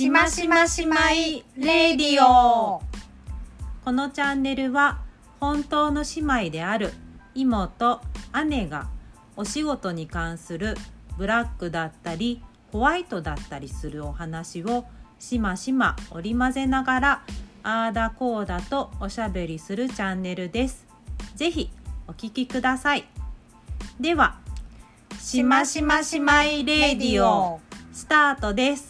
[0.00, 2.80] しましましまいレディオ
[3.84, 5.00] このチャンネルは
[5.40, 6.94] 本当の姉妹である
[7.34, 8.00] 妹
[8.46, 8.88] 姉が
[9.36, 10.74] お仕事に関する
[11.18, 12.42] ブラックだったり
[12.72, 14.86] ホワイトだったりするお話を
[15.18, 17.22] しましま織り交ぜながら
[17.62, 20.86] あーだこーだとおしゃべりするチャンネルです。
[21.34, 21.70] ぜひ
[22.08, 23.04] お聞きください。
[24.00, 24.38] では、
[25.18, 27.60] しましましまいレディオ
[27.92, 28.89] スタートです。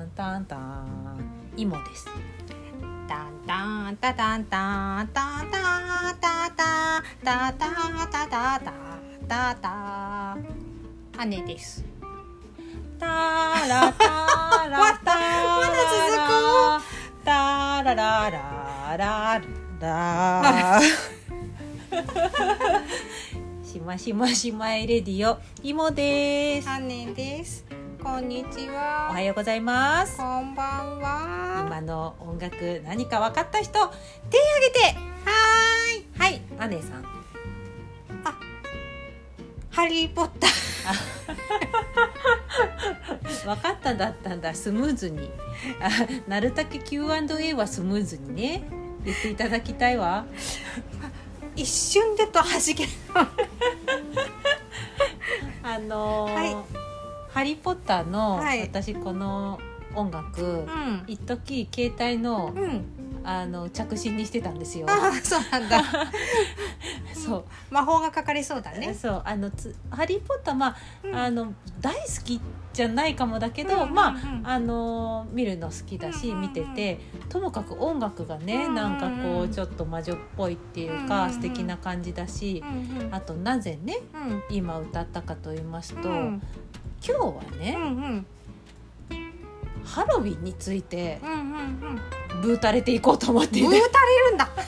[0.00, 1.20] ンタンタン
[1.56, 2.06] イモです。
[3.06, 5.58] タンタンタタンタンタンタ
[6.12, 7.72] ンタタタタ
[8.06, 8.72] タタタ
[9.28, 10.36] タタ
[11.26, 11.84] 姉です
[12.98, 13.06] タ
[13.68, 15.10] ラタラタ
[15.58, 16.80] まだ
[17.24, 19.42] タララララ
[19.80, 20.80] ラ
[23.62, 26.68] しましましまいレディオイモです。
[26.80, 27.69] 姉です
[28.02, 30.16] こんにちおははようございます。
[30.16, 31.64] こんばんは。
[31.66, 33.92] 今の音楽何か分かった人手挙
[34.62, 34.80] げて。
[34.86, 36.00] はーい。
[36.18, 36.28] は
[36.66, 37.04] い姉さん。
[39.70, 40.50] ハリーポッター。
[43.54, 44.54] 分かっただったんだ。
[44.54, 45.30] スムーズに。
[45.80, 45.90] あ
[46.26, 48.62] なるたけ Q&A はスムーズにね。
[49.04, 50.24] 言っていただきたいわ。
[51.54, 52.88] 一瞬でと弾ける。
[55.62, 56.56] あのーはい
[57.32, 58.62] ハリー・ポッターの、はい。
[58.62, 59.58] 私この
[59.94, 61.04] 音楽うん。
[61.06, 62.84] 一時携帯のうん。
[63.22, 64.86] あの着信にしてたんですよ。
[64.88, 65.82] ああそうなんだ。
[67.12, 67.44] そう。
[67.70, 68.94] 魔法がかかりそうだね。
[68.94, 69.22] そう。
[69.26, 71.14] あのつハリー・ポッターまあうん。
[71.14, 72.40] あの大好き
[72.72, 73.94] じゃないかもだけど、うんうんうん。
[73.94, 76.40] まああの見るの好きだし、うんうんうん。
[76.40, 78.74] 見ててともかく音楽がね、うんうんうん。
[78.74, 81.32] なんかこうちょっと魔女っぽいっていうか、うんうんうん。
[81.34, 83.14] 素敵な感じだしう、んうん。
[83.14, 84.42] あとなぜねうん。
[84.56, 86.42] 今歌ったかと言いますと、うん
[87.06, 88.26] 今日はね、うんうん。
[89.84, 92.00] ハロウィンについてうんうん
[92.42, 94.48] ブータれていこうと思ってブーね、タれるんだ。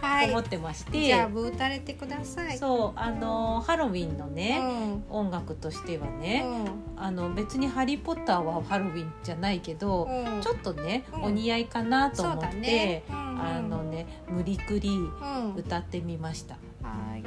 [0.00, 2.56] は思っいてましじゃあて、ブータれてください。
[2.58, 5.04] そうあのハロウィンのうね、ん。
[5.10, 6.66] 音楽としてはうね、ん。
[6.96, 10.40] あの別に「ハリー・ポッター」はハロウィンじゃないけど、うん。
[10.40, 11.22] ちょっとね、うん。
[11.24, 13.42] お似合いかなと思って、ねうんうん。
[13.42, 15.54] あのね無理くりうん。
[15.56, 16.54] 歌ってみました。
[16.82, 17.22] はい。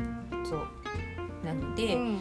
[0.47, 0.67] そう。
[1.45, 2.19] なので、うん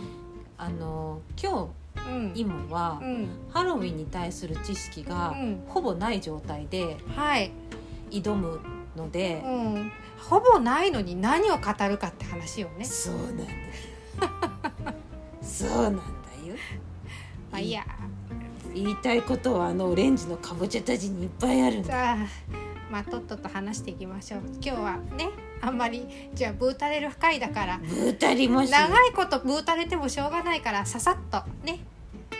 [0.58, 1.68] あの今
[2.06, 2.32] うん。
[2.34, 3.28] 日今は、うん。
[3.50, 5.64] ハロウィンに対する知識が、うん。
[5.68, 7.50] ほぼない状態ではい。
[8.10, 8.60] 挑む
[8.96, 9.92] ので、うん。
[10.18, 12.84] ほぼないのに何を語るかって話よね。
[12.84, 13.48] そうなんだよ
[15.42, 16.02] そうなんだよ。
[17.50, 17.84] まあいいや。
[18.74, 22.16] 言いたいことはあのオレンジのかぼちゃたちにいっぱいあるんだ。
[22.94, 24.42] まあとっとと話していきましょう。
[24.62, 25.28] 今日はね
[25.60, 27.78] あんまりじゃあブータれる回だから。
[27.78, 31.80] ブータ長いことブータれてもしょうがないからささっとね。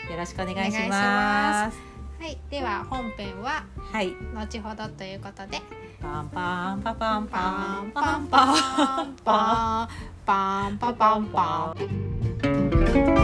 [0.09, 0.87] よろしくお願いしま。
[0.87, 1.77] ます。
[2.21, 4.13] はいでは本編ははい。
[4.33, 5.61] 後ほどということで。
[6.01, 7.87] パンパンパパンパパン。
[7.87, 9.89] ンパパンンパパンンパンパン。
[10.25, 11.75] パンパンパンパ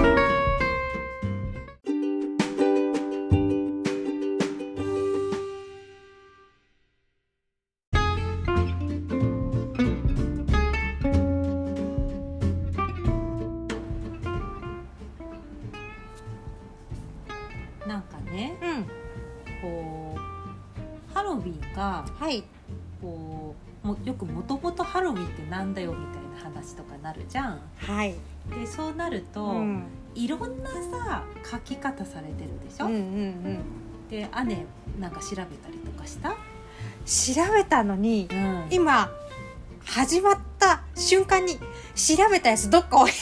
[0.08, 0.11] ン
[21.82, 22.44] ハロウィンがはい
[23.02, 27.60] こうもよくもともとハロウィンってなんだよみたいな話とかなるじゃん。
[27.78, 28.16] はい
[28.50, 29.84] でそうなると、うん
[30.14, 32.86] いろんなさ書き方されてるでしょ？
[32.86, 33.00] うんうんう
[33.54, 33.60] ん
[34.10, 34.66] で姉
[35.00, 36.32] なんか調べたりとかした？
[37.06, 39.10] 調べたのにうん今
[39.86, 41.62] 始まった瞬間に調
[42.30, 43.14] べたやつどっか置い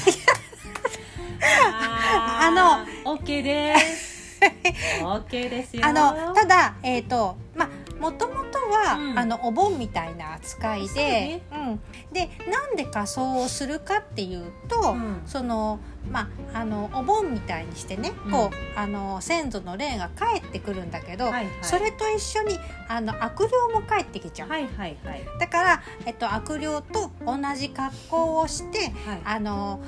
[1.42, 4.40] あの OK です。
[5.04, 5.86] OK ですよ。
[5.86, 7.70] あのただえっ、とまあ
[8.02, 8.39] もともと
[8.70, 9.20] は、うん。
[9.20, 11.42] あのお盆みたいな扱いでね。
[11.52, 11.80] うん、
[12.14, 15.22] でなんで仮装をするかっていうと、うん。
[15.26, 15.80] その
[16.10, 18.32] まああのお盆みたいにしてね、うん。
[18.32, 21.46] こうあの先祖の霊が帰ってくるんだけど、はいはい。
[21.62, 22.58] それと一緒に
[22.88, 25.24] あの悪霊も帰ってきちゃう、はいはいはい。
[25.40, 29.22] だから、えっと、悪霊と同じ格好をしてはい。
[29.24, 29.82] あの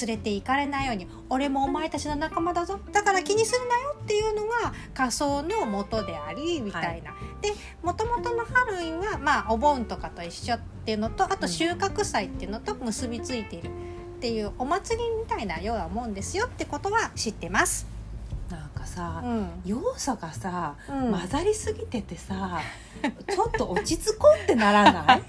[0.00, 2.80] 連れて行かれないように俺もお前たちの仲間だぞ。
[2.90, 7.14] だから気にするなよっていうのが仮想の元でありみたいな。
[7.44, 7.52] で
[7.82, 13.68] もともとのハロウィンは、まあ、お盆とかと一緒っていうのとあと収穫祭っていうのと結びついている。
[13.68, 13.70] っ
[14.26, 17.86] ていうお祭りみたいなようなもんですよってことは知ってます。
[18.50, 22.58] なんかさ、うん要素がさ、うん混ざりすぎててさ
[23.28, 25.22] ちょっと落ち着こうってならない？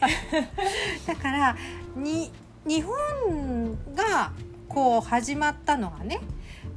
[1.06, 1.58] だから
[1.98, 2.32] に
[2.66, 4.32] 日本が
[4.70, 6.22] こう始まったのがね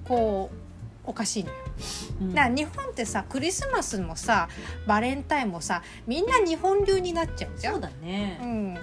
[0.04, 1.56] こうおかしいのよ。
[2.20, 2.34] うん。
[2.34, 4.48] だから日本ってさクリスマスもさ
[4.86, 7.74] バレンタインもさみんな日本流になっちゃうじゃん。
[7.74, 8.38] そうだね。
[8.42, 8.80] う、ん、も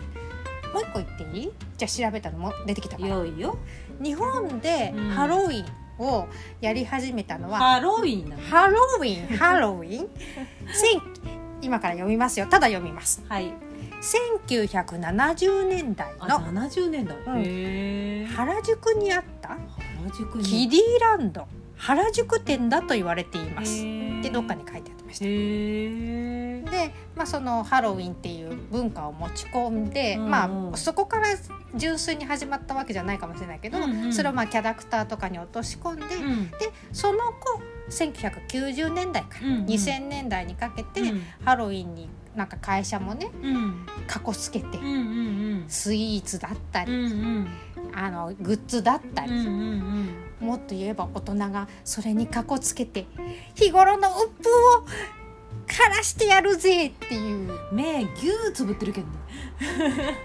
[0.80, 1.52] う一個言っていい？
[1.78, 3.10] じゃあ調べたのも出てきたから。
[3.10, 3.58] よいよ。
[4.02, 5.10] 日本でうん。
[5.12, 5.66] ハロウィン
[5.98, 6.28] を
[6.60, 10.10] やり始めたのは、ハロウィンハロウィンハロウィン？
[10.74, 11.02] 千
[11.62, 12.48] 今から読みますよ。
[12.48, 13.24] ただ読みます。
[13.30, 13.54] はい。
[14.02, 18.28] 1970年代あの70年代、うん。
[18.28, 19.58] 原宿にあった？
[20.44, 21.48] キディランド
[21.78, 23.80] 原宿店だと言われています。
[23.80, 24.22] へー。
[24.22, 25.26] でどっかに書いてありました。
[25.26, 30.32] で、まあ、そのハロウィンっていう文化を持ち込んで、うんうん。
[30.32, 31.28] まあ、そこから
[31.76, 34.14] 純粋に始まったわけじゃないかもしれないけど、うんうん。
[34.14, 36.50] それをまあキャラクターとかに落とし込んで、うん。
[36.52, 39.66] でその後1990年代からうんうん。
[39.66, 41.22] 2000年代にかけて、うん。
[41.44, 43.86] ハロウィンになんか会社もねうん。
[44.08, 44.78] かこつけて、
[45.68, 47.48] スイーツだったうんり、うん
[47.94, 49.50] あのグッズだったり、うんうん
[50.42, 50.48] うん。
[50.48, 53.06] もっと言えば大人がそれにかこつけて
[53.56, 54.86] 日頃の鬱憤を
[55.68, 57.52] 晴らしてやるぜっていう。
[57.72, 59.14] 目ぎゅーつぶってるけどね。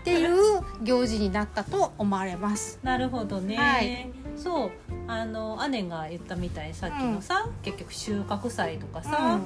[0.01, 2.79] っていう行事になったと思われます。
[2.83, 4.11] なるほどね、はい。
[4.37, 4.71] そう。
[5.07, 9.41] あの姉が言ったみたいにさっきのさ、結局収穫祭とかさ、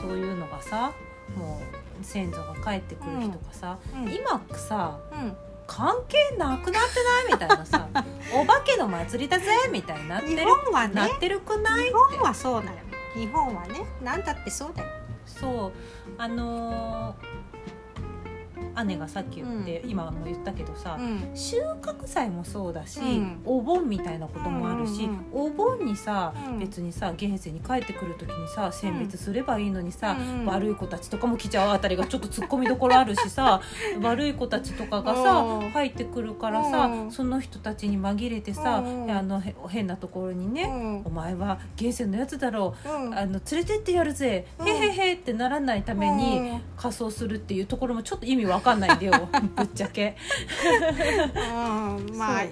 [0.00, 0.92] そういうのがさ
[1.36, 1.60] も
[2.00, 4.12] う先祖が帰ってくる日とかさ、うん。
[4.12, 5.36] 今さうん
[5.68, 7.32] 関係なくなってない？
[7.34, 7.86] みたいなさ。
[8.34, 9.46] お化けの祭りだぜ？
[9.70, 10.94] みたいになって日る、本はね。
[10.94, 11.84] なってるくない？
[11.86, 12.76] 日本はそうなの
[13.14, 13.84] 日本はね。
[14.02, 14.88] 何だってそうだよ。
[15.26, 15.72] そう。
[16.18, 17.27] あのー
[18.84, 21.36] 姉がさっき言って、今も言ったけどさ、うん。
[21.36, 23.40] 収穫祭もそうだし、うん。
[23.44, 26.58] お盆みたいなこともあるし、うんうんお盆にさ、うん。
[26.58, 33.60] 別にさ現世に帰ってくる時にさ選別すればいいのにさ、うん悪い子たちとかも来ちゃうあたりがちょっと突っ込みどころあるしさ
[34.00, 35.70] 悪い子たちとかがさうん。
[35.70, 37.10] 入ってくるからさ、うん。
[37.12, 39.10] その人たちに紛れてさ、うん。
[39.10, 41.02] あのへ変なところにね、うん。
[41.04, 42.88] お前は現世のやつだろう。
[42.88, 43.18] うん。
[43.18, 44.68] あの連れてってやるぜ、うん。
[44.68, 46.60] へへへってならないためにうん。
[46.76, 49.12] 仮装するっていうところもちょっと意味わかんないよ
[49.56, 50.16] ぶっちゃけ。
[51.34, 52.42] うんまあ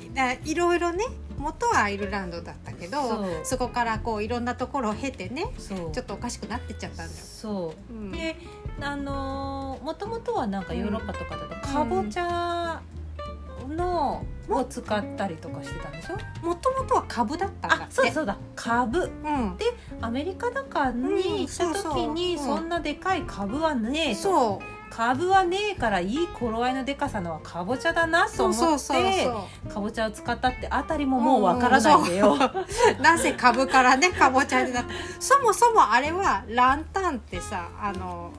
[0.44, 1.04] いろいろね
[1.38, 5.46] 元はアイルランドだったけどそこからこういろんなところを経てね
[5.92, 7.24] ちょっとおかしくなってっちゃったんだよ。
[7.24, 7.92] そう。
[7.92, 8.12] うん。
[8.12, 8.36] で
[8.80, 12.80] あのもともとはなんかヨーロッパとかだとかぼちゃ
[13.68, 18.36] のを使ったりとかしてたんでしょ、もともとは株だったんだそうそうだ。
[18.54, 19.00] 株。
[19.00, 19.56] うん。
[20.00, 22.44] アメリカだかに行った時にうん。
[22.44, 24.20] そんなでかい株はねえと。
[24.20, 29.24] そう株はねえからいい頃合いのでかさのはかぼちゃだなとそう思って
[29.68, 32.34] そかぼちゃを使ったってあたりももうわからないんだよ。
[32.34, 32.38] う
[33.02, 34.90] なぜ株からねかぼちゃになった？
[35.20, 38.30] そもそもあれはランタンってさあの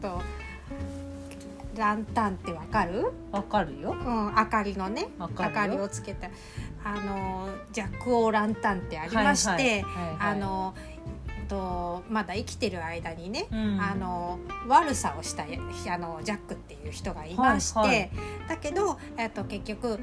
[0.00, 0.20] と
[1.76, 3.92] ランタンってわかる、わかるよ。
[3.92, 6.28] うん、明かりのね明かりをつけた
[6.84, 10.16] あのジャック・オー・ランタンってありまして、はいはいはいはい。
[10.20, 10.74] あの
[11.42, 13.80] とまだ生きてる間にね、うん。
[13.80, 15.46] あの悪さをしたあ
[15.98, 18.10] のジャックっていう人がいまして、はいはい。
[18.48, 19.98] だけど、えっと、結局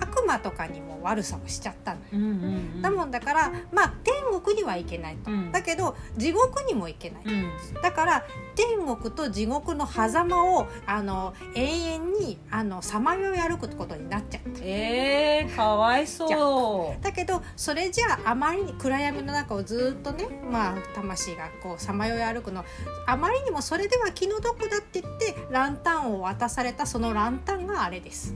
[0.00, 2.06] 悪魔とかにも悪さをしちゃったのよ。
[2.12, 2.30] うんうんう
[2.78, 7.50] んだもんだからまあ天国には行けないと、うんだけど地獄にも行けない、うん
[7.82, 8.24] だから
[8.54, 17.02] 天国と地獄の狭間をあの永遠にあのさまよい歩くことになっちゃうえー、かわいそう。
[17.02, 22.64] だけどそれじゃああまりに暗闇の中をずっとねまあ魂がこうさまよい歩くの
[23.06, 28.34] あまりにもそれでは気の毒だって言ってランタンを渡されたそのランタンがあれです。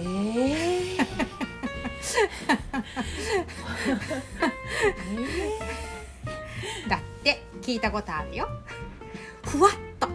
[0.00, 8.48] えー、だって聞いたことあるよ。
[9.44, 10.08] ふわっと。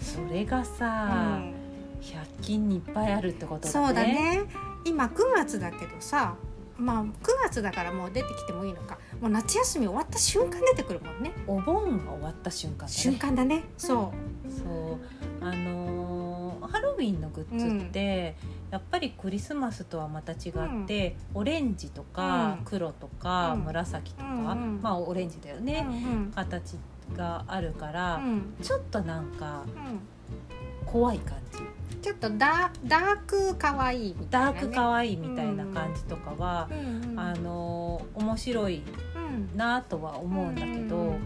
[0.00, 1.54] それがさ、うん
[2.02, 3.72] 100均にいっぱいあるってことだね。
[3.72, 4.02] そうだ。
[4.02, 4.42] ね
[4.84, 6.34] 今9月だけどさ
[6.76, 7.08] まあ9
[7.44, 12.92] 月だからもう出てきてもいいのかもう夏休み終わった瞬間出てくるもんねお盆が終わった瞬間だね。
[12.92, 16.31] 瞬間だねそそうあのー
[16.68, 18.34] ハロウィンのグッズって、
[18.70, 20.50] やっぱりクリスマスとはまた違
[20.84, 22.64] って、オレンジとかうん。
[22.64, 23.60] 黒とかうん。
[23.64, 24.82] 紫とか、うんうん。
[24.82, 26.32] まあオレンジだよう、ね、うん。
[26.34, 26.76] 形
[27.16, 28.54] があるから、うん。
[28.62, 30.86] ちょっとなんかうん。
[30.86, 31.58] 怖い感じ。
[32.00, 37.20] ちょっとダダークかわいいみたいな、ダね、ーク可愛いみたいな感じとかは、うんうん。
[37.20, 38.82] あのー面白い
[39.14, 39.56] うん。
[39.56, 41.20] なとは思うんだけど、うん。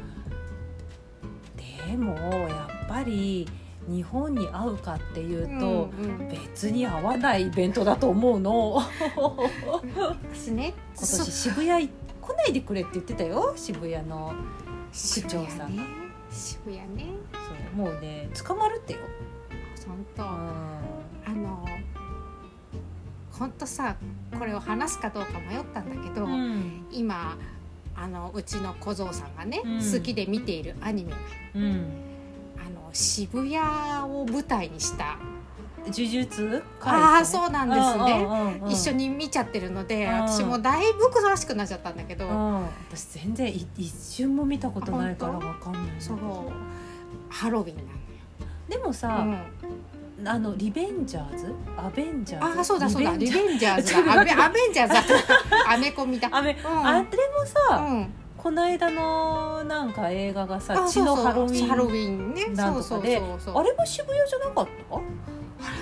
[1.88, 2.12] でも
[2.48, 3.48] やっぱり
[3.88, 6.28] 日本に合うかっていうと、うんうん。
[6.28, 8.82] 別に合わないイベントだと思うの。
[10.32, 13.52] 私ね今そ年渋谷来ないでくれって言ってたよ。
[13.56, 14.34] 渋谷の
[14.92, 15.82] 区長さんが。
[16.30, 17.04] 渋谷ね。
[17.04, 17.10] ね。
[17.32, 18.98] そうもうね捕まるってよ、
[19.86, 20.28] 本当、うん。
[20.28, 21.64] あの
[23.32, 23.96] 本当さ
[24.38, 26.86] これを話すかどうか迷ったんだけど、うん。
[26.90, 27.36] 今
[27.94, 29.76] あのうちの小僧さんがね、うん。
[29.76, 31.16] 好きで見ているアニメが。
[31.54, 31.90] うん、
[32.96, 33.56] 渋谷
[34.10, 35.18] を舞台にした。
[35.84, 36.62] 呪術？
[36.80, 40.12] ああそうなんですね、うんうんうん一緒に見ちゃってるので、うん。
[40.26, 46.18] 私もだいぶ詳しくなっちゃったんだけど、うん、私全然い一瞬も見たことないからわかんないそう。
[47.28, 47.94] ハロウィンなのよ。
[48.68, 50.28] でもさ、うん。
[50.28, 51.54] あのリベンジャーズ？
[51.76, 52.58] アベンジャーズ？
[52.58, 53.12] ああそうだそうだ。
[53.16, 53.94] リリベンジャーズ。
[53.96, 54.94] アベンジャーズ。
[55.50, 56.28] だアメコミだ。
[56.32, 56.56] あめ、ん。
[56.66, 57.08] あれも
[57.44, 58.12] さ、うん
[58.46, 62.46] この間のなんか映画がさあ血のハロウィンハロウィンね。
[62.50, 63.40] なんとかであれも
[63.84, 65.00] 渋谷じゃなかっあ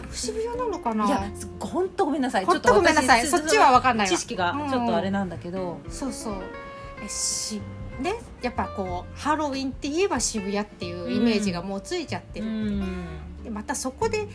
[0.01, 1.07] れも渋谷なのかな？
[1.07, 1.31] いや
[1.61, 2.47] 本当ごめんなさい。
[2.47, 3.27] ほんとごめんなさい。
[3.27, 4.17] 私そっちは分かんないわ。
[4.17, 6.37] 知識がちょっとあれなんだけど、そうそう。
[7.05, 7.61] えし
[8.01, 8.15] ね？
[8.41, 13.05] やっぱこうハロウィンって言えば渋谷っていうイメージがもうついちゃってうる、ん。
[13.45, 14.27] でまたそこで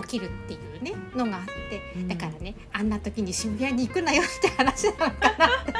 [0.00, 2.08] 起きるっていうねのがあってうん。
[2.08, 5.72] だからねあんな時に渋谷に行くなよって話なのかなって。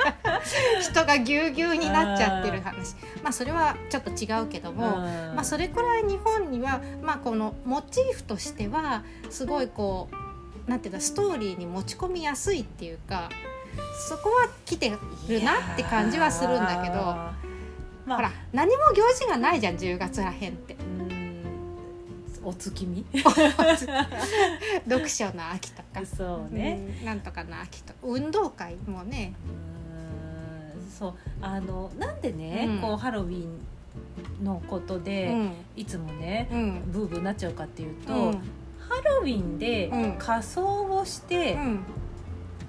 [0.80, 2.94] 人がぎゅうぎゅうになっちゃってる話。
[3.22, 10.08] まあそれはちょっと違うけども、まあ、それくらい日本には、まあ、このモチーフとしてはすごいこ
[10.66, 13.30] うなんていうのストーリーに持ち込みやすいっていうか
[14.08, 14.90] そこは来て
[15.28, 17.34] るなって感じはするんだけど、ま
[18.14, 20.74] あ、ほら何も行事がないじゃん10月らへんって。
[20.74, 20.91] うん
[22.44, 23.04] お月見？
[24.88, 27.98] 読書の秋とか、そうね、うんなんとかの秋とか。
[28.02, 29.34] 運動会もね。
[30.76, 31.14] うんそう。
[31.40, 32.78] あのなんでね、うん。
[32.80, 33.44] こうハロウィ
[34.40, 35.52] ンのことうで、ん。
[35.76, 36.82] いつもねうん。
[36.92, 38.32] ブーブーなっちゃうかっていうと、うん。
[38.32, 38.38] ハ
[39.04, 40.12] ロウィンでうん。
[40.18, 41.80] 仮装をして、うん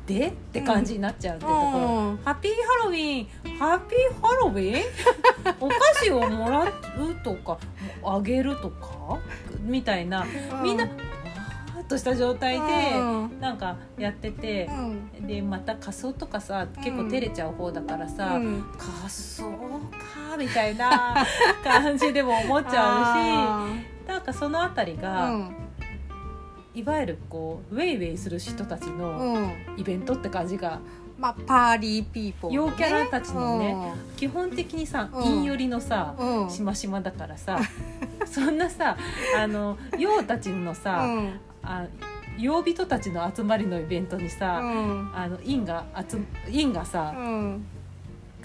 [0.05, 0.27] で？
[0.27, 2.17] って感じになっちゃうってところ、うん。
[2.23, 3.57] ハッピーハロウィン。
[3.57, 4.81] ハッピーハロウィン？
[5.59, 6.67] お菓子をもらう
[7.23, 7.57] とか
[8.05, 9.19] あげるとか？
[9.61, 10.25] みたいな。
[10.61, 13.39] みんなわーっとした状態でうん。
[13.39, 14.65] なんかやってて
[15.19, 15.27] う、ん。
[15.27, 18.63] でまた仮装とかさ結構照れちゃう方だからさ、うん。
[18.77, 21.25] 仮装かみたいな
[21.63, 25.62] 感じでも思っちゃうし なんかそのあたりあが、ー
[26.75, 29.51] いわゆるこうウェイウェイする人たちうのんうん。
[29.77, 30.79] イベントって感じが
[31.19, 33.75] まあパーリーピーポー、ね、陽キャラたちのね
[34.17, 35.23] 基本的にさうん。
[35.23, 37.59] 陰寄りのさ、うん、うんしましまだからさ
[38.25, 38.97] そんなさ
[39.37, 41.39] あの陽たちのさ、うん。
[41.63, 41.85] あ
[42.39, 45.11] 曜人たちの集まりのイベントにさ、うん。
[45.13, 47.65] あの陰が集陰がさう、ん。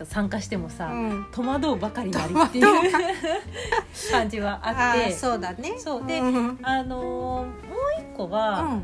[0.05, 1.27] 参加してもさ、うん。
[1.33, 2.67] 戸惑うばかりなりっていう
[4.13, 5.75] 感じはあってーそうだね。
[5.79, 6.59] そうでうんうん。
[6.63, 7.68] あのー
[7.99, 8.81] 一個は、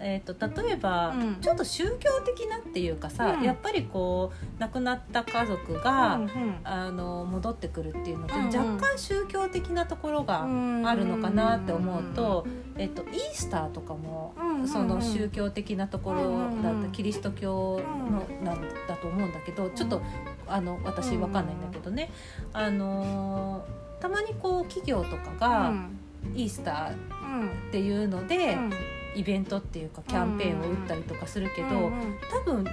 [0.00, 1.36] えー、と例えば、うん。
[1.40, 3.42] ちょっと宗教的なっていうかさ、うん。
[3.42, 8.76] やっぱりこう亡くなった家族が、うんあの戻ってくるっていうので、うんうん。
[8.76, 12.46] 若干宗教的なところがうんあるのかなって思うと、
[12.76, 14.68] えっと、イースターとかも、うんうんうん。
[14.68, 16.28] その宗教的なところだっ
[16.62, 20.00] た、うんうんキリスト教のなんだと思うんだけどちょっと
[20.46, 22.10] あの私わかんないんだけどね、
[22.52, 25.98] あのーたまにこう企業とかうがん
[26.34, 26.96] イースターっ
[27.40, 27.70] うん。
[27.70, 28.72] ていうので、うん。
[29.16, 31.90] イベントっていうかキャンペーンを打ったりとかするけど、
[32.30, 32.64] 多分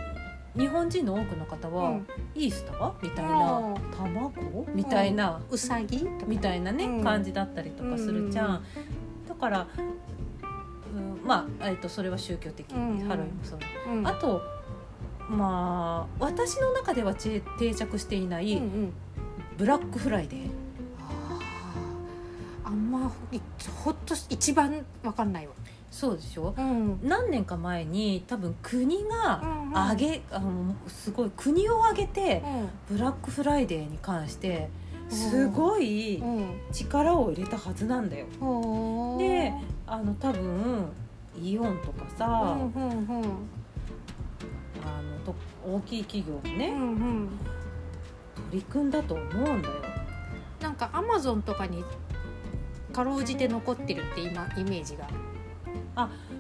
[0.55, 2.07] 日本人の多くの方は、うん。
[2.35, 3.31] イースターみたいうん。
[3.31, 7.03] な卵みたいな、うさぎみたいなね、うん。
[7.03, 9.27] 感じだったりとかするじゃん、うん。
[9.27, 9.67] だから、
[10.95, 13.07] うん、まあ、えっとそれは宗教的、うんうん。
[13.07, 13.67] ハロウィンもそうだ。
[13.91, 14.07] うん。
[14.07, 14.41] あと
[15.27, 18.61] まあ私の中ではち定着していない、
[19.57, 20.49] ブラックフライデー
[23.05, 25.53] あほっとし一番わかんないわ。
[25.91, 26.53] そうでしょ？
[26.57, 26.99] うん。
[27.03, 29.71] 何年か前に多分国がうんうん。
[29.91, 32.43] 上げ、あのすごい国を挙げて
[32.89, 32.97] うん。
[32.97, 34.69] ブラックフライデーに関して
[35.09, 36.61] すごいうん。
[36.71, 38.25] 力を入れたはずなんだよ。
[38.39, 39.53] ほーで
[39.87, 40.89] あの多分
[41.41, 43.23] イオンとかさ、うんうんうん
[44.83, 45.33] あのと
[45.65, 47.29] 大きい企業もうね、んうん。
[48.51, 49.75] 取り組んだと思うんだよ。
[50.61, 51.83] なんかアマゾンとかに
[52.95, 55.07] かろうじて残ってるって今イメージが。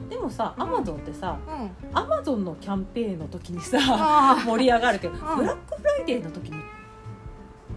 [0.09, 1.97] でもさアマゾンってさうん。
[1.97, 5.17] アマゾンのキャンペーンの時にさ盛り上がるけど、ん。
[5.37, 6.57] ブラックフライデーの時に。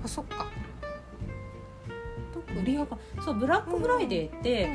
[0.05, 0.47] あそっか。
[2.55, 4.71] 盛り上がそうブラックフライデーって、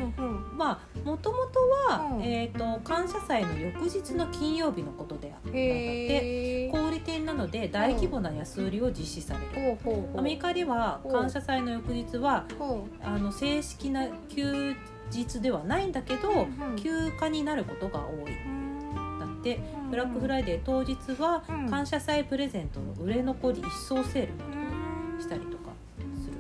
[0.55, 2.22] まあもともとは、うん。
[2.24, 6.69] えー、と感謝祭の翌日の金曜日のことであったんだって
[7.05, 9.77] 店なので大規模な安売りを実施される、
[10.17, 14.75] アメリカでは感謝祭の翌日はほあの正式な休
[15.12, 16.43] 日ではないんだけど、う
[16.74, 18.33] ん休暇になることが多い。
[18.45, 21.69] うんだってブラックフライデー当日はうん。
[21.69, 25.72] 感謝祭プレゼントの売れ残り一掃セールうんしたりとか
[26.15, 26.33] する。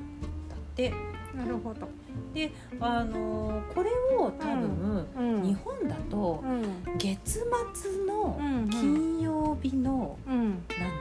[0.49, 0.93] だって。
[1.35, 1.89] なるほど、
[2.31, 5.43] であのーこれを多分、うん。
[5.43, 6.97] 日本だとうん。
[6.97, 7.39] 月
[7.73, 9.12] 末のうん金
[9.63, 10.49] 曜日のうん。
[10.49, 10.59] なん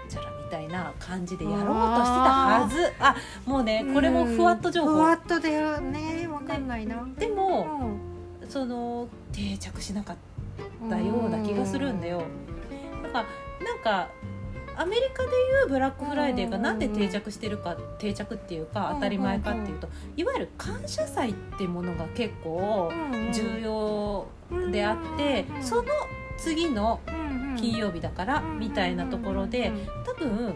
[0.08, 2.92] ちゃらみたいな感じでやろうとしてたはず。
[2.98, 3.16] あ
[3.46, 4.92] もうねこれもふわっと情報。
[4.92, 7.98] ふわっとだよねわかんないな、でも
[8.48, 10.16] その定着しなかっ
[10.88, 12.22] たような気がするんだよ。
[13.02, 13.24] だか
[13.60, 14.08] らなんか
[14.74, 15.32] アメリカでい
[15.66, 22.90] うブラックフライデーがなんで定着してるか定着っていうか当たり前かっていうといわゆる感謝祭っていうものが結構
[23.32, 24.26] 重要
[24.70, 25.82] であってその
[26.38, 27.00] 次の
[27.56, 29.72] 金曜日だからみたいなところで
[30.06, 30.54] 多分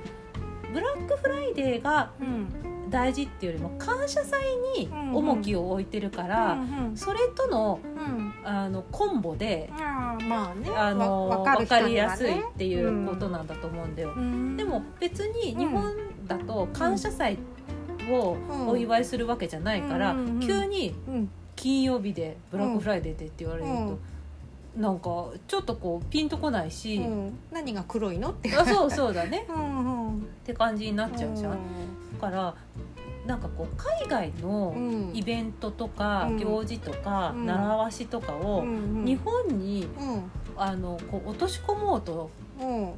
[0.72, 2.46] ブラックフライデーがうん。
[2.88, 4.40] 大事っていうよりも感謝祭
[4.78, 8.32] に重きを置いてるからうんそれとのうん。
[8.44, 10.70] あのコンボでまあね。
[10.72, 14.12] あのわ分かりやすいっていうことなんだと思うんだよ。
[14.16, 14.56] うん。
[14.56, 15.92] でも別に日本
[16.28, 17.38] だと感謝祭
[18.08, 18.36] を
[18.68, 21.30] お祝いするわけじゃないから急にうん。
[21.56, 23.88] 金曜日でブラックフライデーでって言われるうん。
[23.88, 23.98] と
[24.76, 27.38] なんかちょっとこうピンとこないしうん。
[27.50, 28.54] 何が黒いのって。
[28.54, 29.46] あそうそうだね。
[29.50, 30.18] うんうん。
[30.18, 31.52] って感じになっちゃうじゃん。
[32.20, 32.54] だから
[33.26, 35.10] なんかこう海外のうん。
[35.14, 36.36] イベントとかうん。
[36.36, 37.46] 行事とかうん。
[37.46, 40.22] 習わしとかをうん日本にうん。
[40.58, 42.30] あのこう落とし込もうと
[42.60, 42.92] うん。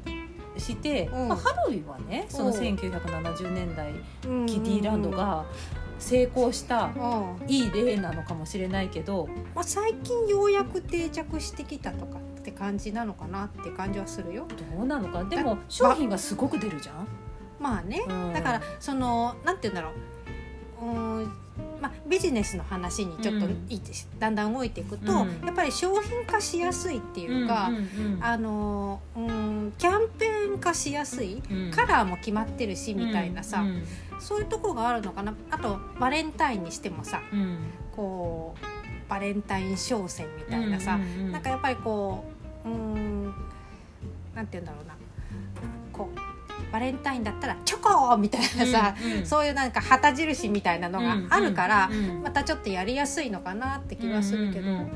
[0.57, 1.27] して、うん。
[1.29, 2.53] まあ、ハロウィンはねそのうん。
[2.55, 3.93] 1970年代
[4.27, 5.45] うんキディランドが
[5.99, 7.49] 成功したうん。
[7.49, 14.47] いい例なのかもしれないけどまあ、最近ようやく定着してきたとかって感じなのかなって感じはするよ。
[14.75, 17.07] どうなのかでも商品がすごく出るじゃん。
[17.59, 18.33] まあね、うん。
[18.33, 20.85] だからそのなんて言うんだろう。
[20.85, 21.33] うーん
[21.81, 23.67] まあ、ビジネスの話にちょっとうん。
[24.19, 25.45] だんだん動いていくと、うん。
[25.45, 27.69] やっぱり商品化しやすいっていうか、
[28.21, 31.71] あのうーんキャンペーン化しやすい、うん。
[31.71, 33.83] カラーも決まってるしみたいなさ、うん。
[34.19, 35.33] そういうとこがあるのかな。
[35.51, 37.57] あとバレンタインにしてもさうん。
[37.95, 40.97] こうバレンタイン商戦みたいなさ、
[41.31, 42.25] なんかやっぱりこ
[42.65, 43.33] ううーん
[44.35, 44.93] なんて言うんだろうな
[46.71, 49.25] バレンタインだったらチョコみたいなさ、うんうん。
[49.25, 52.15] そういうなんか旗印みたいなのがあるから、うんうん。
[52.17, 54.89] うんまたちょっとやりやすいのかなって気はするけど、うんうんうん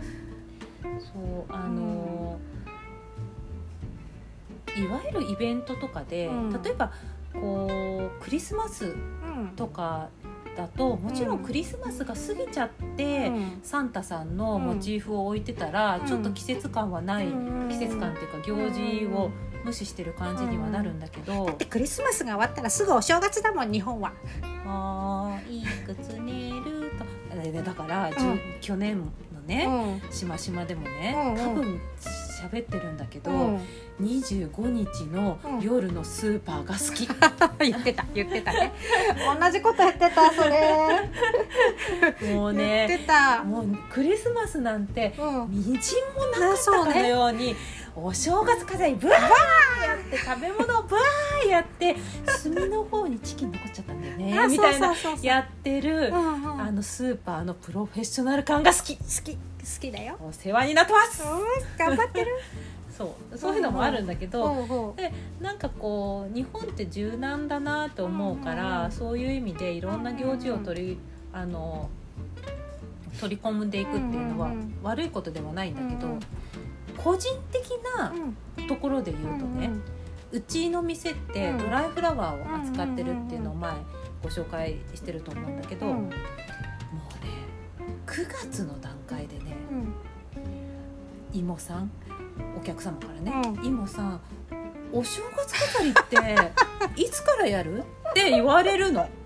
[1.00, 2.44] そうあのー
[4.76, 6.62] いわゆるイベントとかで、うん。
[6.64, 6.92] 例えば
[7.34, 9.54] こうクリスマスうん。
[9.56, 10.10] とか
[10.56, 13.60] だともちろんクリスマスが過ぎちゃって、うん。
[13.64, 16.08] サンタさんのモチーフを置いてたら、うん。
[16.08, 17.70] ちょっと季節感はない、うん。
[17.70, 19.32] 季節感っていうか行事を
[19.64, 24.14] 無視してる感じにはなるんだけど、だってクリスマスが終わったらすぐお正月だもん日本は。
[24.66, 27.06] あーいくつ寝ると。
[27.64, 28.40] だから、うん。
[28.62, 30.12] 去年のね、うん。
[30.14, 31.38] しましまでもね、うんうん。
[31.38, 31.82] 多分
[32.44, 33.62] 喋ってるんだけど、うん。
[34.02, 37.08] 25日の夜のスーパーが好き、
[37.70, 38.74] 言ってた言ってたね。
[39.40, 41.10] 同じこと言ってたそれ
[42.34, 45.74] もうねた、もうクリスマスなんてうん、みじん
[46.16, 47.56] もなかったかのように
[47.96, 49.28] お正月飾りブワーや
[49.96, 51.96] って食べ物をブワーやって
[52.44, 56.62] 炭の方にチキン残っちゃったんだよねあみたいなやってるうんうん。
[56.62, 59.40] あのスーパーのプロフェッショナル感が好き好き好
[59.80, 61.24] きだよ、お世話になってます。
[61.24, 62.32] うん、頑張ってる。
[62.96, 68.92] そうそういうのもあるんだけど、でなんかこう日本って柔軟だなと思うから、うん。
[68.92, 70.98] そういう意味でいろんな行事を取り
[71.34, 71.90] あの
[73.20, 74.52] 取り込んでいくっていうのは
[74.84, 76.20] 悪いことではないんだけど、うんうん。
[76.98, 78.68] 個人的なうん。
[78.68, 79.72] ところで言うとね、
[80.32, 81.58] うちの店ってうん。
[81.58, 83.74] ドライフラワーを扱ってるっていうのを前
[84.22, 85.94] ご紹介してると思うんだけど、うん。
[85.94, 86.12] もうね
[88.06, 89.76] 9月の段階でねう
[91.36, 91.40] ん。
[91.40, 91.92] 芋さん
[92.58, 93.66] お客様からね「うん。
[93.66, 94.22] 芋さん
[94.92, 95.94] お正月飾りっ
[96.96, 97.80] ていつからやる?」
[98.12, 99.08] って言われるの。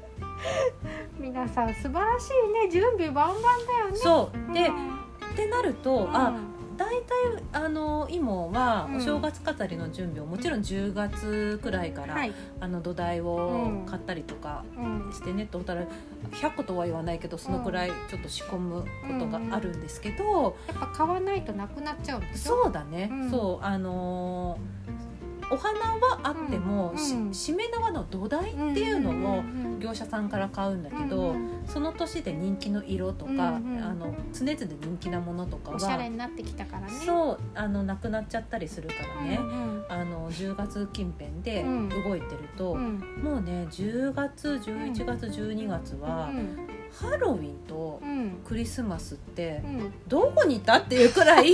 [1.19, 2.69] 皆さん素晴らしいね。
[2.71, 3.95] 準備万々だよね。
[3.95, 4.53] そう。
[4.53, 4.95] で、うん。
[4.95, 4.99] っ
[5.35, 6.15] てなると、うん。
[6.15, 6.33] あ
[6.77, 15.11] 大体あの芋はうんお正月飾りの準備をもちろん10月くらいから、はい、あの土台を買ったりとかうん。
[15.11, 15.87] してねトータル
[16.33, 18.87] 100個とは言わないけどそのくらいちょっと仕込むこ
[19.19, 22.63] とがあるんですけど、やっぱ買わないとなくなっちゃうんでしょ？
[22.63, 23.31] そうだね、うん。
[23.31, 25.06] そうあのー
[25.49, 29.43] お花はあっても、うんしめ縄の土台っていうのを
[29.79, 36.93] 業者さんから買うんだけど、うんその年で人気の色とか、あの常々人気なものとかおしゃれがになってきたからね。
[37.05, 41.89] そうあのなくなっちゃったりするからね、うんあの10月近辺でうん。
[41.89, 42.99] 動いてると、うん。
[43.21, 46.67] もうね10月11月12月は、うん。
[46.91, 48.39] ハロウィンとうん。
[48.45, 49.93] クリスマスってうん。
[50.07, 51.53] どこにいたっていうくらい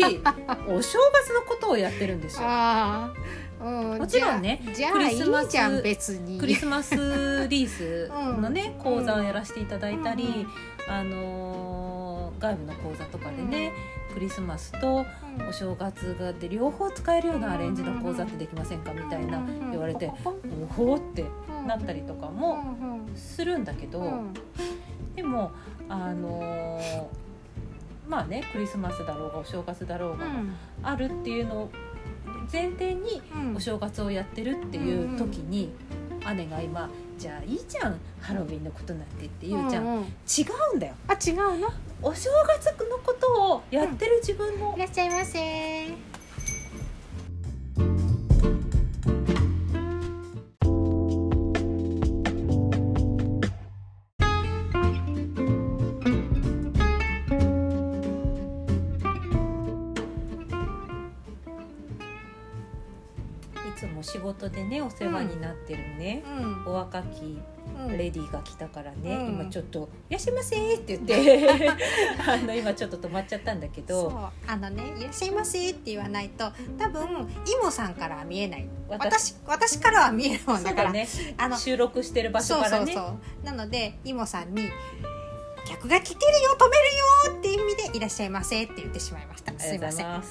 [0.68, 2.48] お正月のことをやってるんですよ。
[3.64, 5.82] もちろんねクリスマス
[6.40, 8.10] クリスマスリース
[8.42, 8.84] のね、うん。
[8.84, 10.46] 講座をやらせていただいたり、
[10.88, 13.72] うんあのー外部の講座とかでね、
[14.14, 15.06] クリスマスと
[15.40, 15.48] うん。
[15.48, 20.12] お正月がで両方使えるようなアレンジの講座ってできませんかみたいなうん言われて
[20.78, 24.34] うんおおってうんなったりとかうもんするんだけど、うん。
[25.16, 25.52] でも
[25.88, 27.04] あのー
[28.10, 30.26] まあねクリスマスだろうがお正月だろうが
[30.84, 31.70] あるっていうのを
[32.52, 33.56] 前提にうん。
[33.56, 35.72] お正月をやってるっていう時に
[36.36, 40.04] 姉が今「じゃあいいじゃんハロウィンのことなんて」って言うじゃん、うんうん。
[40.04, 40.08] 違
[40.74, 40.96] うんだよ。
[41.08, 41.70] あ違うの？
[42.02, 45.88] お正月のことをやってる自分のいらっしゃいませ
[63.72, 66.24] つも仕事でねお世話になってるね、
[66.66, 66.72] うん。
[66.72, 67.40] お若き
[67.80, 67.98] うん。
[67.98, 69.34] レディーが来たからね、うん。
[69.42, 71.72] 今ちょっと「いらっしゃいませ」って言って。
[72.28, 74.10] あの今ちょっと止まっちゃったんだけそう。
[74.12, 77.04] どあのね「いらっしゃいませ」って言わないと多分
[77.48, 78.68] イモさんからは見えない。
[78.88, 79.36] 私。
[79.46, 80.92] 私からは見えるもんだから。
[80.92, 81.08] ね。
[81.38, 82.78] あの収録してる場所からね。
[82.78, 83.02] そうそうそ
[83.44, 83.46] う。
[83.46, 84.62] なのでイモさんに
[85.64, 87.06] 「お客が来てるよ止めるよ」
[87.94, 89.54] いう意味で「いらっしゃいませ」って言ってしまいました。
[89.58, 89.74] す。
[89.74, 90.08] いません。
[90.08, 90.22] はい。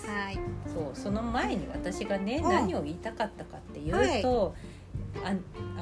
[0.66, 2.50] そうその前に私がね、うん。
[2.50, 4.54] 何を言いたかったかっていうと、
[5.24, 5.32] あ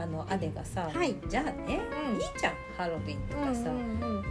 [0.00, 2.14] あの姉がさ、はいじゃあね、うん。
[2.16, 4.18] いいじゃんハロウィンとかさ、うんうん。
[4.18, 4.24] あの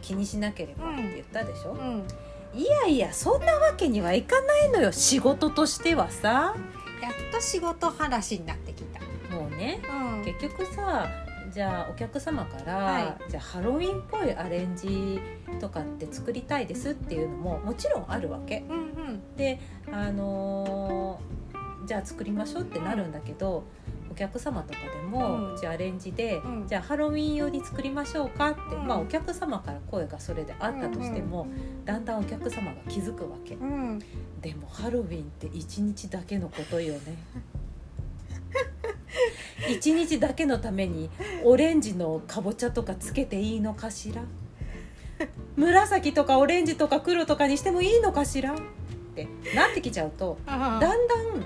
[0.00, 1.78] 気にしなければって言ったでしょ、うん。
[1.78, 2.06] うん。
[2.54, 4.92] いやいやそんなわけにはいかないのよ。
[4.92, 6.54] 仕事としてはさ。
[7.02, 9.00] やっと仕事話になってきた。
[9.34, 10.24] もうねうん。
[10.24, 11.08] 結局さ
[11.52, 15.20] じゃあお客様から、はじゃあハロウィンっぽいアレンジ
[15.60, 18.64] とかって作りたいですっていうのももちろんあるわけ。
[18.68, 18.80] うんう
[19.12, 19.36] ん。
[19.36, 19.60] で
[19.90, 21.42] あのー
[21.86, 23.64] じゃあ作りましょうってなるんだけど、
[24.10, 25.56] お客様とかでも、うん。
[25.56, 26.66] じゃあアレンジで、うん。
[26.68, 28.86] じゃあハロウィン用に作りましょうかって、うん。
[28.86, 31.48] まあお客様から声がそれであったとしても、
[31.84, 33.54] だんだんお客様が気づくわけ。
[33.54, 33.98] うん。
[34.40, 37.00] でもハロウィンって1日だけのことよね
[39.68, 41.10] 1日だけのために
[41.44, 44.22] オレンジのかぼちゃとかつけていいのかしら？
[45.56, 48.52] 紫とかオレンジとか黒とかにしてもいいのかしら？
[48.54, 48.56] っ
[49.14, 50.98] てなってきちゃうとだだんだん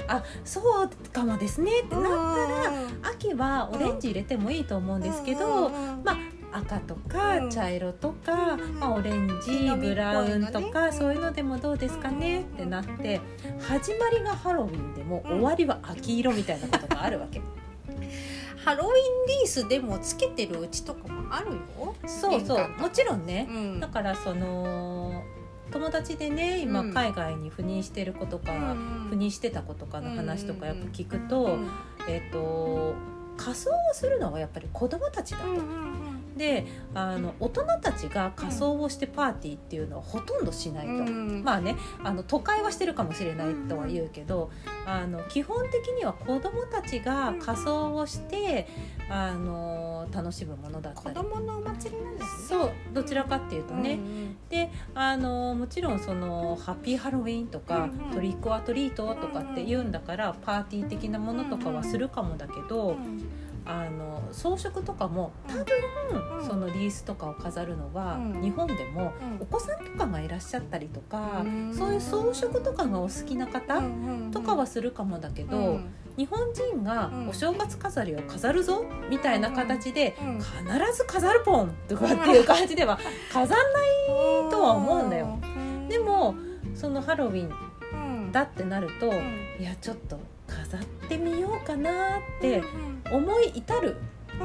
[0.07, 5.69] あそうかもですねってなったら秋はオレンジ入れてもいいと思うんですけど、
[6.05, 6.19] まあ
[6.59, 7.51] 赤とかうん。
[7.51, 8.79] 茶色とか、うん。
[8.79, 13.21] まあ、オレンジブラウンとか、うんそういうのでもどうですかね、ってなって
[13.61, 17.43] 始まりがハロウィンでも、うん終わりは秋色みたいなことがあるわけ
[18.67, 18.95] ハロウィン
[19.43, 21.95] リースでもつけてるうちとかもあるよ。
[22.05, 22.69] そうそう。
[22.81, 23.79] もちろんね、うん。
[23.81, 25.23] だからその
[25.71, 26.93] 友達でね今うん。
[26.93, 31.71] 海外に赴任してる子とか、うん赴任してた子とかの話とかやっぱ聞くうと、ん
[32.09, 32.95] えっ、と
[33.37, 35.47] 仮装をするのはやっぱり子供たちだと。
[35.47, 41.43] うんうんであの大人たちが仮装をしてパーティーっていうのはほとんどしないと、うん。
[41.43, 44.51] まあねあの都会はしてるかもしれないとは言うけど、
[44.87, 48.69] あの基本的には子どもたちが仮装をして、
[49.09, 52.59] あの楽しむものだった子り供のお祭りなんですね。
[52.61, 53.99] そうどちらかっていうとね、
[54.51, 58.11] であのもちろんそのハッピーハロウィンとか、うんうん。
[58.13, 63.23] トリックアトリートとかって言うんだから、パーティー的なものとかはするかもだけど、うん
[63.67, 65.65] あの装飾とかも多分、
[66.41, 66.47] うん。
[66.47, 68.43] そのリースとかを飾るのは、うん。
[68.43, 69.43] 日本でもうん。
[69.43, 71.75] お子さんとかがいらっしゃったりとか、うん。
[71.75, 73.83] そういう装飾とかがお好きな方
[74.33, 75.95] とかはするかもだけど、うん。
[76.17, 80.39] 日本人がうんお正月飾りを飾るぞみたいな形で、うん。
[80.39, 80.53] 必
[80.97, 82.99] ず飾るポンとかっていう感じでは
[83.33, 85.39] 飾んないとは思うんだよ。
[85.43, 85.89] うん。
[85.89, 86.35] でも
[86.75, 87.51] そのハロウィン
[87.93, 87.97] う
[88.29, 88.33] ん。
[88.33, 89.15] だってなると、うん。
[89.61, 92.59] いやちょっと飾ってみようかなって
[93.09, 93.97] うん思い至る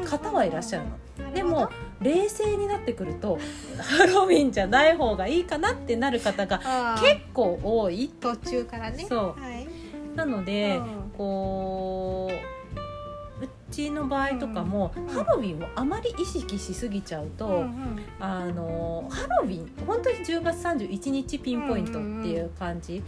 [0.09, 1.33] 方はいらっしゃるの。
[1.33, 1.69] でも
[2.01, 3.37] 冷静になってくると
[3.79, 6.57] ハロウィンじゃない方がいいかなってなる方が
[7.01, 8.09] 結結構多い。
[8.19, 9.05] 途中からね。
[9.07, 9.41] そう。
[9.41, 9.67] はい。
[10.15, 11.11] なので、うん。
[11.17, 23.01] こううちの場合とかも、うんハロウィンをあまり意識しすぎちゃうと、うんあのハロウィン本当に10月31日ピンポイントっていう感じ、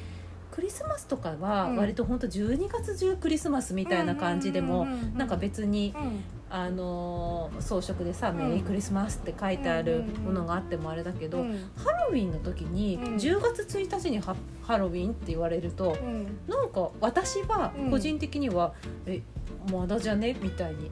[0.53, 1.77] クリスマスとかはうん。
[1.77, 4.85] 割と本当12月中クリスマスみたいな感じでも、
[5.15, 6.23] なんか別にうん。
[6.55, 8.37] あの装飾でさ「ん。
[8.37, 11.71] メリークリスマス」って書いてあるものがあってもあれだけど、うん。
[11.75, 13.15] ハロウィンの時にうん。
[13.15, 16.27] 10月1日にハハロウィンって言われるとうん。
[16.47, 17.89] なんか私はうん。
[17.89, 18.73] 個人的には
[19.07, 19.23] 「え
[19.71, 20.91] まだじゃね?」みたいに。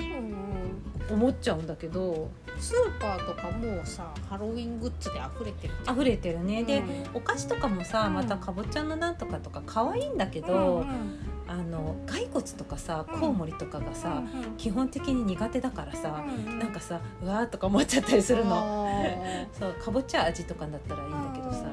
[0.00, 0.67] うん
[1.10, 7.16] 思っちゃうんだけどスーパーとかもうさハロウィングッズで溢れてる溢れてるね、でうん。
[7.16, 8.14] お菓子とかもさうん。
[8.14, 11.18] またかぼちゃのなんとかとか可愛いんだけど、うんうん。
[11.46, 13.20] あの骸骨とかさうん。
[13.20, 18.50] コウモリとかがさ、うん基本的に苦手だからさ、うんなんかさうわーとか思っちゃったりするの。
[18.50, 18.88] の
[19.58, 21.64] そうかぼちゃ味とかだったらいいんだけどさ。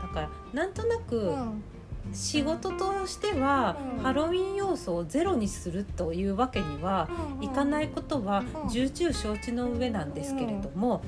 [0.00, 1.62] だからなんとなくうん
[2.12, 4.02] 仕事としては、うん。
[4.02, 8.68] ハロウィン要素をゼロにするというわけにはうんいかないことはうん。
[8.68, 11.02] 重々承知の上なんですけれども、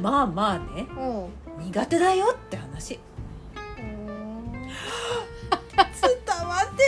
[0.00, 0.86] まあまあね
[1.56, 1.64] うん。
[1.66, 2.98] 苦手だよって話。
[3.78, 4.52] うん。
[5.72, 6.84] 伝わって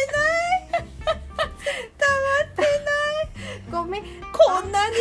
[3.71, 4.03] ごめん。
[4.33, 4.97] こんなに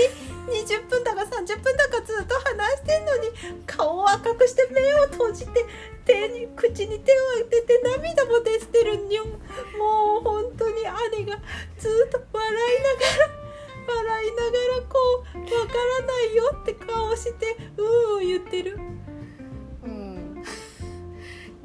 [0.49, 3.29] 20分だか30分だかずっと話してんのに
[3.65, 5.65] 顔を赤くして目を閉じて
[6.05, 10.75] 手に口に手を当てて涙も出してるにょもう本当に
[11.17, 11.37] 姉が
[11.77, 13.39] ずっと笑いながら
[13.89, 14.97] 笑いながらこ
[15.35, 18.79] うわからないよって顔してうう言ってる。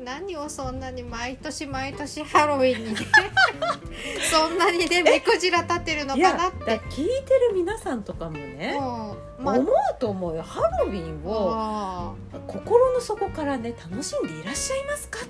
[0.04, 3.00] 何をそんなに毎年毎年ハロウィンにね
[4.30, 6.64] そんなにね目くじら立てるのかなって。
[6.64, 11.52] だ聞いてる皆さんとかもねうんまあ思うと思うよハロウィンを。
[11.54, 12.12] あ
[12.46, 15.28] 心の底からね楽しんでいらっしゃいますかって。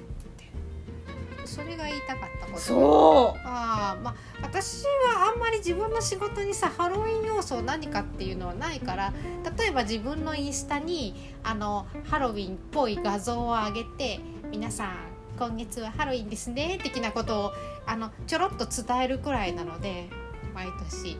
[1.43, 2.59] ーそれが言いたかったこと。
[2.59, 3.41] そう。
[3.47, 9.13] ああまあ私はあんまり自分の仕事にさハロウィン要素何かっていうのはないから
[9.59, 14.21] 例えば自分のインスタにあのハロウィンっぽい画像を上げて
[14.55, 14.95] 皆さん
[15.37, 17.53] 今月はハロウィンですね的なことを
[17.87, 20.09] あのちょろっと伝えるくらいなので
[20.55, 21.17] 毎年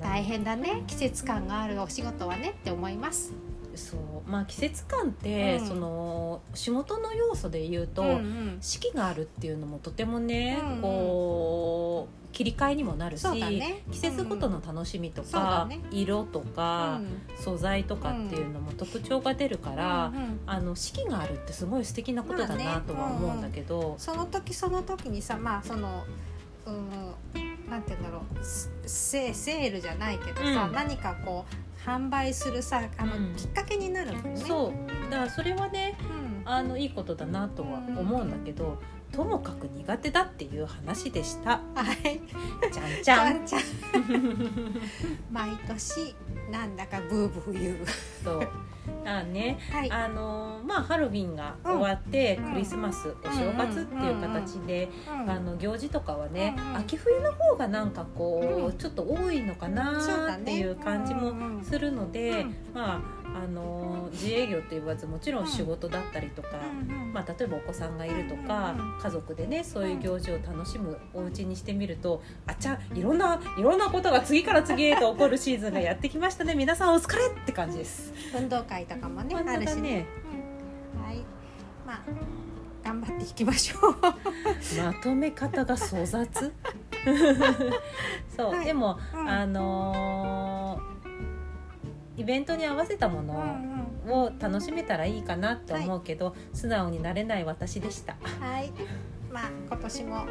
[0.00, 3.45] 大変だね季節感があるお仕事はねって思います。
[3.76, 5.66] そうまあ季節感って、うん。
[5.66, 8.58] その仕事の要素で言うと、うんうん。
[8.60, 10.82] 四季があるっていうのもとてもね、うんうん。
[10.82, 13.82] こう切り替えにもなるし、ね。
[13.90, 15.80] 季節ごとの楽しみとそうだか、ね。
[15.90, 17.00] 色とか、
[17.38, 20.40] 素材とかっていうのも特徴が出るから、うんうん。
[20.46, 26.04] あの四季があるってすごい素敵なことだまあねなとは思うんだけど、その時その時にさまあその
[26.66, 26.90] うん
[27.70, 28.44] なんて言うんだろう。
[28.44, 30.72] スセセールじゃないけどさ、うん。
[30.72, 31.54] 何かこう
[31.86, 33.34] 販売するさあの、うん。
[33.36, 34.44] きっかけになるんだよね。
[34.44, 35.10] そう。
[35.10, 36.42] だからそれはねうん。
[36.44, 38.78] あのいいことだなとは思うんだけど、
[39.12, 41.60] ともかく苦手だっていう話でした。
[41.74, 42.20] はい、
[42.72, 43.26] じゃんじちゃん。
[43.28, 43.62] ゃんちゃん。
[45.32, 46.14] 毎年
[46.50, 47.76] なんだかブーブー言う。
[48.22, 48.48] そう。
[49.04, 49.90] あね、はい。
[49.90, 52.52] あのーまあハロウィンが終わって、うん。
[52.52, 55.30] クリスマス、お正月っていう形で、うん。
[55.30, 56.76] あの行事とかはね、うんうん。
[56.78, 58.72] 秋冬の方がなんかこう、うん。
[58.78, 59.74] ちょっと多いのかそう
[60.26, 62.54] なっていう感じもするので、うん。
[62.74, 63.00] ま
[63.40, 66.48] ああのー自営業と言わずもちろん仕事だったりとか。
[67.12, 78.12] まあ、例えばお子さんがいるとか、家族でねそういう行事を楽しむお家にしてみるとあちゃいろんないろんなことが次から次へと起こるシーズンがやってきましたね皆さんお疲れって感じです。
[78.36, 80.06] 運動会とかもねねあるしね。
[80.96, 81.24] うんはい。
[81.86, 82.00] まあ
[82.84, 83.96] 頑張っていきましょう。
[84.02, 86.52] まとめ方が粗雑？
[88.36, 90.45] そう、はいでも、うんあのー
[92.16, 94.22] イベントに合わせたもうんうのん。
[94.24, 98.16] を楽しめたらいいかなって思うけど、素直になれない私でした。
[98.40, 98.72] はい。
[99.30, 100.26] まあ今年も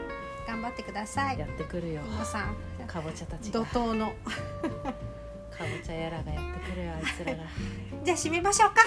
[0.47, 1.39] 頑張ってください。
[1.39, 2.01] やってくるよ。
[2.03, 2.55] 皆さん。
[2.87, 3.61] かぼちゃたちが。
[3.61, 4.13] 怒かぼ涛の
[5.85, 7.43] ちゃやらがやってくるよあいつらが。
[8.03, 8.81] じゃあ締めましょうか。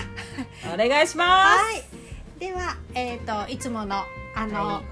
[0.75, 2.41] お願いしまはい。
[2.41, 4.85] ではえっ、といつものあの、はい。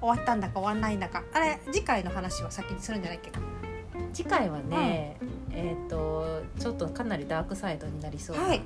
[0.00, 1.22] 終わったんだか終わんないんだか。
[1.32, 3.40] あれ次回の話は先にするんじゃないっけか。
[3.40, 3.42] す
[4.22, 5.16] 次回はね、
[5.56, 8.60] えっ、とちょっとかなりダークサイドになりそうな、はい。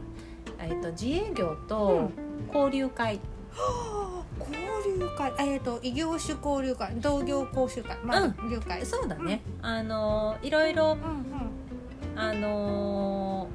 [0.58, 2.12] えっ、と自営業うとん
[2.52, 3.20] 交流会、
[3.52, 4.44] は あ
[4.84, 8.84] 交流会えっ、と異業種交流会同業講習会まあ、うん了解。
[8.84, 11.50] そうだね、あのいろいろうんうん。
[12.16, 13.48] あの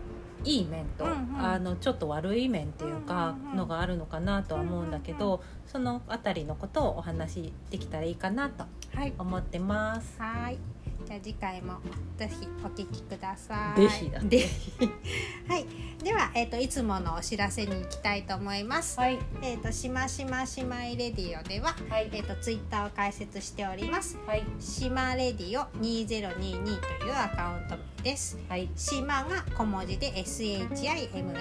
[0.44, 9.14] いい面と、うんうんあのちょっと悪い面っていうか、うんうんうんのがあるのかなとは思うんだけど、そのあたりのことをお話しできたらいいかなとはい。
[9.18, 10.16] 思ってます。
[10.20, 10.58] はい。
[11.06, 11.76] じゃあ次回も
[12.18, 13.82] ぜひお聞きください。
[14.28, 14.90] ぜひ
[15.48, 15.66] はい。
[16.04, 19.00] ではえっ、といつものお知らせに行きたいと思います。
[19.00, 24.18] はい、えっ、としましま姉妹レディオでははいえっ、とツイッターを開設しております。
[24.26, 26.64] はい、しまレディオ2022
[27.00, 28.38] というアカウント名です。
[28.50, 31.34] はい、しまが小文字で SHIMA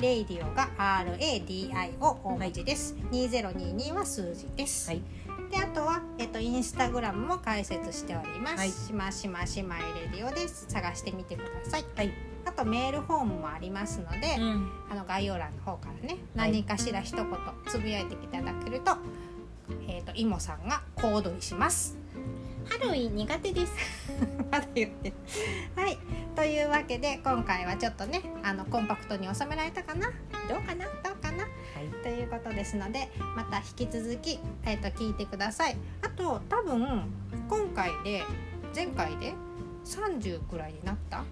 [0.00, 5.02] レイディオが RADIO 大文字です、2022は数字です、はい、
[5.50, 8.70] であとは、えっと、インスタグラムも開設しております、はい。
[8.70, 10.66] しましま姉妹レディオです。
[10.68, 11.84] 探してみてください。
[11.96, 12.12] はい、
[12.46, 16.52] あとメールフォームもありますので、うん、あの概要欄の方からねはい。
[16.52, 17.26] 何かしら一言
[17.66, 18.92] つぶやいていただけると,、
[19.88, 21.98] えっとイモさんが小躍りします。
[22.68, 23.72] ハロウィン苦手です。
[24.52, 25.16] まだ言ってる。
[25.74, 25.98] はい。
[26.36, 30.12] というわけで今回はちょっとねあのコンパクトに収められたかな
[30.48, 30.84] どうかな？
[30.84, 31.09] どうかな？
[31.80, 35.76] はいということですのでまた引き続き、えー、と聞いてください。
[36.02, 37.04] あと多分
[37.48, 38.22] 今回で
[38.74, 39.32] 前回で
[39.86, 41.24] 30くらいになった？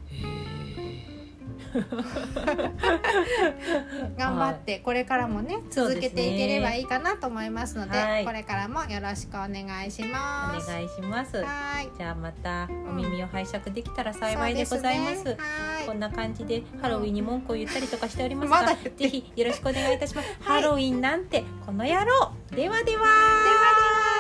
[4.17, 10.71] 頑張ってこれからもねそうですね続けていければいいかなと思いますのではいこれからもよろしくお願いします。
[10.71, 11.39] お願いします。
[11.39, 11.91] はい。
[11.97, 15.17] じゃあまたお耳を拝借できたら幸いでございます。
[15.17, 15.87] そうですねはい。
[15.87, 20.63] こんな感じでハロウィンに文句を言ったりとかしておりますが、 ぜひよろしくお願いいたします、はい。
[20.63, 22.33] ハロウィンなんてこの野郎。
[22.55, 22.85] ではでは。
[22.85, 24.18] ではでは